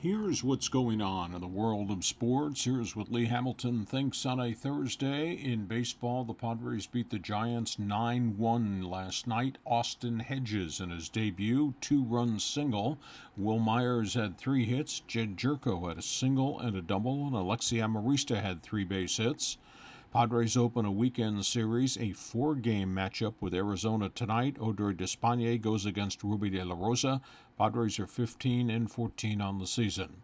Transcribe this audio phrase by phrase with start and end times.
[0.00, 2.64] Here's what's going on in the world of sports.
[2.64, 5.32] Here's what Lee Hamilton thinks on a Thursday.
[5.32, 9.58] In baseball, the Padres beat the Giants 9 1 last night.
[9.66, 13.00] Austin Hedges in his debut, two run single.
[13.36, 15.00] Wil Myers had three hits.
[15.00, 19.58] Jedd Gyorko had a single and a double, and Alexi Amarista had three base hits.
[20.10, 24.56] Padres open a weekend series, a four game matchup with Arizona tonight.
[24.58, 27.20] Odor Despaigne goes against Rubby de la Rosa.
[27.58, 30.22] Padres are 15 and 14 on the season.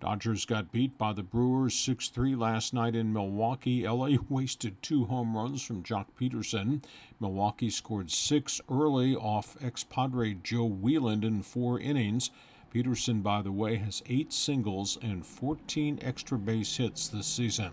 [0.00, 3.86] Dodgers got beat by the Brewers 6 3 last night in Milwaukee.
[3.86, 6.82] LA wasted two home runs from Joc Pederson.
[7.20, 12.30] Milwaukee scored six early off ex Padre Joe Wieland in four innings.
[12.72, 17.72] Pederson, by the way, has eight singles and 14 extra base hits this season.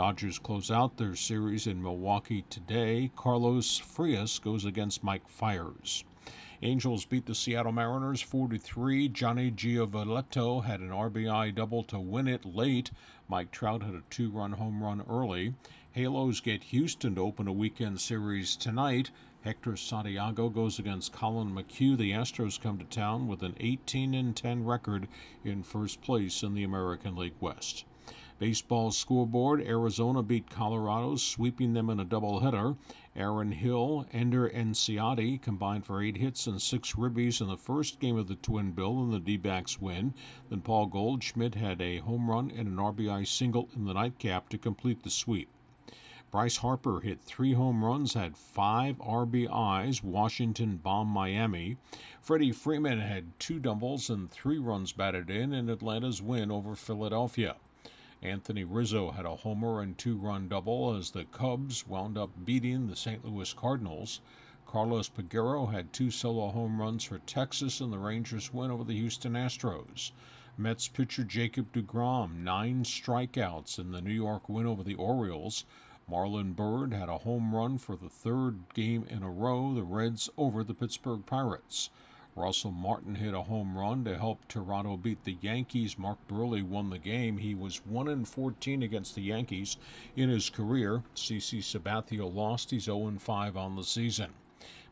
[0.00, 3.10] Dodgers close out their series in Milwaukee today.
[3.16, 6.04] Carlos Frias goes against Mike Fiers.
[6.62, 9.08] Angels beat the Seattle Mariners 4 3.
[9.10, 12.90] Johnny Giavotella had an RBI double to win it late.
[13.28, 15.52] Mike Trout had a two run home run early.
[15.92, 19.10] Halos get Houston to open a weekend series tonight.
[19.42, 21.98] Hector Santiago goes against Collin McHugh.
[21.98, 25.08] The Astros come to town with an 18 10 record
[25.44, 27.84] in first place in the American League West.
[28.40, 32.74] Baseball scoreboard Arizona beat Colorado, sweeping them in a doubleheader.
[33.14, 38.16] Aaron Hill, Ender Inciarte combined for eight hits and six ribbies in the first game
[38.16, 40.14] of the Twin Bill, and the D backs win.
[40.48, 44.56] Then Paul Goldschmidt had a home run and an RBI single in the nightcap to
[44.56, 45.50] complete the sweep.
[46.30, 50.02] Bryce Harper hit three home runs, had five RBIs.
[50.02, 51.76] Washington bombed Miami.
[52.22, 57.56] Freddie Freeman had two doubles and three runs batted in in Atlanta's win over Philadelphia.
[58.22, 62.86] Anthony Rizzo had a homer and two run double as the Cubs wound up beating
[62.86, 63.24] the St.
[63.24, 64.20] Louis Cardinals.
[64.66, 68.98] Carlos Peguero had two solo home runs for Texas in the Rangers' win over the
[68.98, 70.12] Houston Astros.
[70.58, 75.64] Mets pitcher Jacob DeGrom, nine strikeouts in the New York win over the Orioles.
[76.10, 80.28] Marlon Byrd had a home run for the third game in a row, the Reds
[80.36, 81.88] over the Pittsburgh Pirates.
[82.36, 85.98] Russell Martin hit a home run to help Toronto beat the Yankees.
[85.98, 87.38] Mark Buehrle won the game.
[87.38, 89.76] He was 1 in 14 against the Yankees
[90.16, 91.02] in his career.
[91.14, 92.70] CC Sabathia lost.
[92.70, 94.30] He's 0 5 on the season.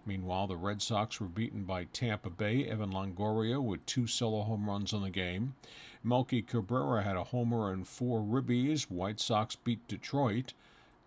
[0.05, 2.65] Meanwhile, the Red Sox were beaten by Tampa Bay.
[2.65, 5.55] Evan Longoria with two solo home runs in the game.
[6.03, 8.91] Melky Cabrera had a homer and four ribbies.
[8.91, 10.55] White Sox beat Detroit.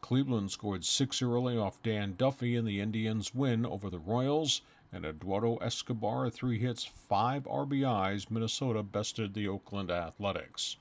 [0.01, 5.06] Cleveland scored six early off Dan Duffy, in the Indians win over the Royals and
[5.06, 8.29] Eduardo Escobar, three hits, five RBIs.
[8.29, 10.78] Minnesota bested the Oakland Athletics.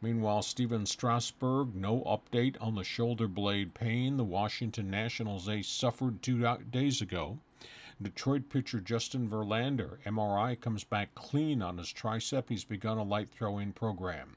[0.00, 6.22] Meanwhile, Stephen Strasburg, no update on the shoulder blade pain the Washington Nationals ace suffered
[6.22, 7.38] two days ago.
[8.00, 12.48] Detroit pitcher Justin Verlander, MRI comes back clean on his tricep.
[12.48, 14.36] He's begun a light throwing program.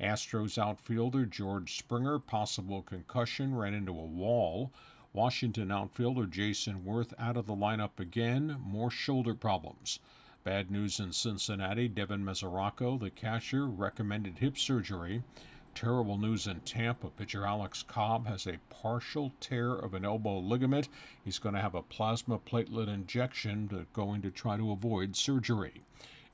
[0.00, 4.72] Astros outfielder George Springer, possible concussion, ran into a wall.
[5.12, 9.98] Washington outfielder Jayson Werth out of the lineup again, more shoulder problems.
[10.42, 15.22] Bad news in Cincinnati, Devin Mesoraco, the catcher, recommended hip surgery.
[15.74, 17.10] Terrible news in Tampa.
[17.10, 20.88] Pitcher Alex Cobb has a partial tear of an elbow ligament.
[21.24, 25.82] He's going to have a plasma platelet injection going to try to avoid surgery.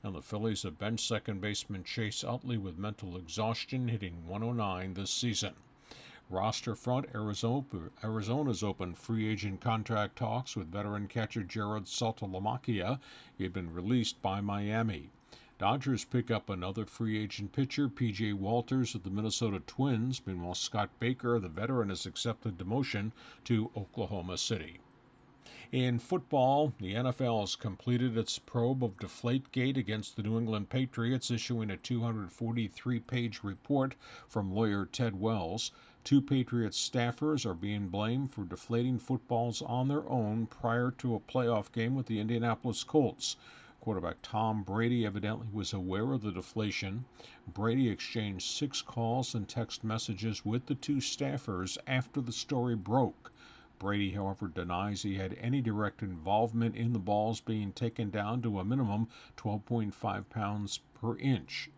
[0.03, 5.11] And the Phillies have bench second baseman Chase Utley with mental exhaustion, hitting 109 this
[5.11, 5.53] season.
[6.29, 7.63] Roster front, Arizona,
[8.03, 12.99] Arizona's open free agent contract talks with veteran catcher Jared Saltalamacchia.
[13.37, 15.09] He had been released by Miami.
[15.57, 18.33] Dodgers pick up another free agent pitcher, P.J.
[18.33, 20.21] Walters of the Minnesota Twins.
[20.25, 23.11] Meanwhile, Scott Baker, the veteran, has accepted demotion
[23.45, 24.79] to Oklahoma City.
[25.73, 31.29] In football, the NFL has completed its probe of Deflategate against the New England Patriots,
[31.29, 33.95] issuing a 243 page report
[34.29, 35.71] from lawyer Ted Wells.
[36.05, 41.19] Two Patriots staffers are being blamed for deflating footballs on their own prior to a
[41.19, 43.35] playoff game with the Indianapolis Colts.
[43.81, 47.03] Quarterback Tom Brady evidently was aware of the deflation.
[47.45, 53.33] Brady exchanged six calls and text messages with the two staffers after the story broke.
[53.79, 58.59] Brady, however, denies he had any direct involvement in the balls being taken down to
[58.59, 59.07] a minimum
[59.37, 61.69] 12.5 pounds per inch.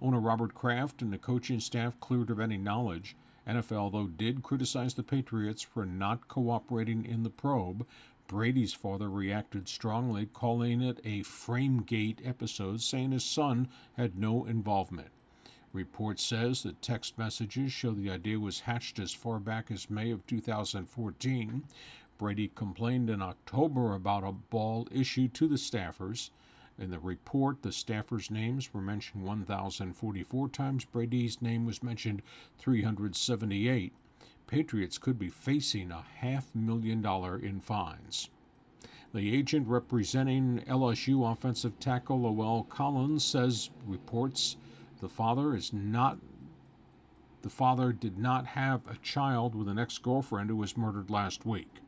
[0.00, 3.16] Owner Robert Kraft and the coaching staff cleared of any knowledge.
[3.46, 7.86] NFL, though, did criticize the Patriots for not cooperating in the probe.
[8.26, 15.10] Brady's father reacted strongly, calling it a Framegate episode, saying his son had no involvement.
[15.72, 20.10] Report says that text messages show the idea was hatched as far back as May
[20.10, 21.64] of 2014.
[22.18, 26.30] Brady complained in October about a ball issue to the staffers.
[26.78, 30.84] In the report, the staffers' names were mentioned 1,044 times.
[30.84, 32.22] Brady's name was mentioned
[32.58, 33.92] 378.
[34.46, 38.30] Patriots could be facing a half million dollar in fines.
[39.12, 44.56] The agent representing LSU offensive tackle La'el Collins says reports
[45.00, 46.18] the father is not
[47.42, 51.80] the father did not have a child with an ex-girlfriend who was murdered last week.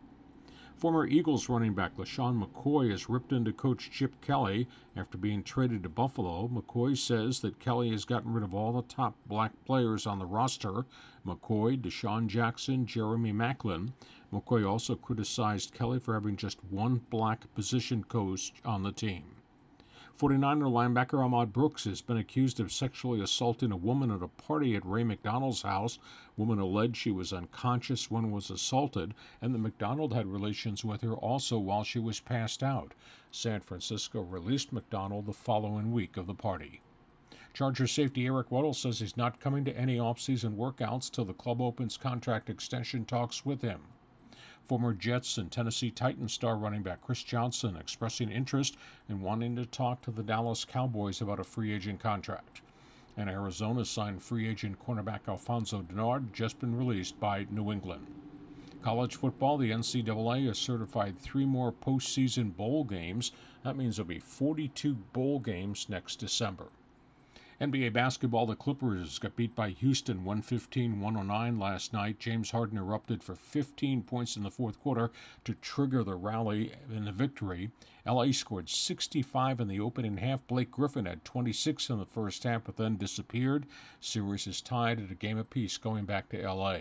[0.76, 5.82] Former Eagles running back LeSean McCoy has ripped into coach Chip Kelly after being traded
[5.82, 6.46] to Buffalo.
[6.46, 10.26] McCoy says that Kelly has gotten rid of all the top black players on the
[10.26, 10.84] roster
[11.26, 13.92] McCoy, DeSean Jackson, Jeremy Maclin.
[14.32, 19.37] McCoy also criticized Kelly for having just one black position coach on the team.
[20.18, 24.74] 49er linebacker Ahmad Brooks has been accused of sexually assaulting a woman at a party
[24.74, 26.00] at Ray McDonald's house.
[26.36, 31.14] Woman alleged she was unconscious when was assaulted, and that McDonald had relations with her
[31.14, 32.94] also while she was passed out.
[33.30, 36.80] San Francisco released McDonald the following week of the party.
[37.54, 41.60] Charger safety Eric Weddle says he's not coming to any offseason workouts till the club
[41.60, 43.82] opens contract extension talks with him.
[44.68, 48.76] Former Jets and Tennessee Titans star running back Chris Johnson expressing interest
[49.08, 52.60] in wanting to talk to the Dallas Cowboys about a free agent contract.
[53.16, 58.08] And Arizona signed free agent cornerback Alfonso Dennard, just been released by New England.
[58.82, 63.32] College football, the NCAA has certified three more postseason bowl games.
[63.64, 66.66] That means there'll be 42 bowl games next December.
[67.60, 72.20] NBA basketball, the Clippers got beat by Houston 115 109 last night.
[72.20, 75.10] James Harden erupted for 15 points in the fourth quarter
[75.44, 77.70] to trigger the rally in the victory.
[78.06, 80.46] LA scored 65 in the opening half.
[80.46, 83.66] Blake Griffin had 26 in the first half, but then disappeared.
[83.98, 86.78] Series is tied at a game apiece going back to LA.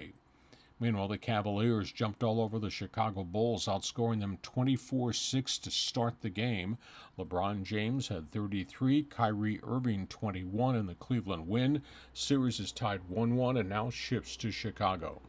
[0.79, 6.21] Meanwhile, the Cavaliers jumped all over the Chicago Bulls, outscoring them 24 6 to start
[6.21, 6.77] the game.
[7.17, 11.81] LeBron James had 33, Kyrie Irving 21 in the Cleveland win.
[12.13, 15.21] Series is tied 1 1 and now shifts to Chicago.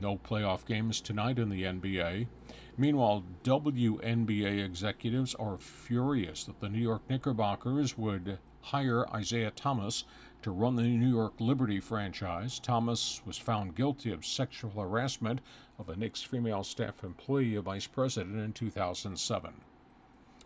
[0.00, 2.28] No playoff games tonight in the NBA.
[2.80, 10.04] Meanwhile, WNBA executives are furious that the New York Knickerbockers would hire Isiah Thomas
[10.42, 12.60] to run the New York Liberty franchise.
[12.60, 15.40] Thomas was found guilty of sexual harassment
[15.76, 19.54] of a Knicks female staff employee, a vice president, in 2007.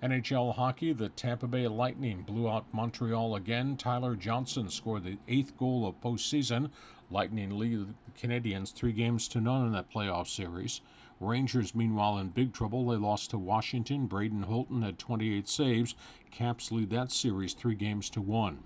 [0.02, 3.76] NHL hockey, the Tampa Bay Lightning blew out Montreal again.
[3.76, 6.70] Tyler Johnson scored the eighth goal of postseason.
[7.10, 10.80] Lightning lead the Canadiens three games to none in that playoff series.
[11.22, 12.86] Rangers, meanwhile, in big trouble.
[12.86, 14.06] They lost to Washington.
[14.06, 15.94] Braden Holtby had 28 saves.
[16.30, 18.64] Caps lead that series three games to one.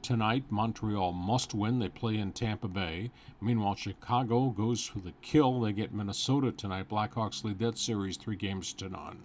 [0.00, 1.80] Tonight, Montreal must win.
[1.80, 3.10] They play in Tampa Bay.
[3.40, 5.60] Meanwhile, Chicago goes for the kill.
[5.60, 6.88] They get Minnesota tonight.
[6.88, 9.18] Blackhawks lead that series three games to none.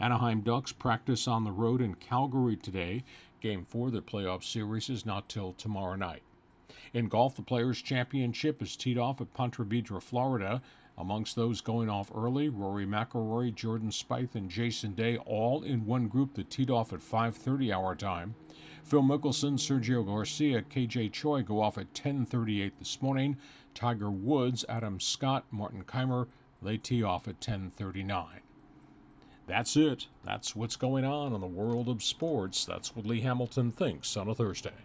[0.00, 3.04] Anaheim Ducks practice on the road in Calgary today.
[3.40, 6.22] Game four of the playoff series is not till tomorrow night.
[6.92, 10.60] In golf, the Players' Championship is teed off at Ponte Vedra, Florida.
[11.00, 16.08] Amongst those going off early, Rory McIlroy, Jordan Spieth, and Jason Day, all in one
[16.08, 18.34] group that teed off at 5:30 hour time.
[18.84, 23.38] Phil Mickelson, Sergio Garcia, KJ Choi go off at 10:38 this morning.
[23.72, 26.28] Tiger Woods, Adam Scott, Martin Kaymer,
[26.60, 28.42] they tee off at 10:39.
[29.46, 30.08] That's it.
[30.22, 32.66] That's what's going on in the world of sports.
[32.66, 34.84] That's what Lee Hamilton thinks on a Thursday.